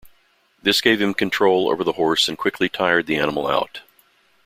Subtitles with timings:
[0.63, 3.81] This gave him control over the horse and quickly tired the animal out.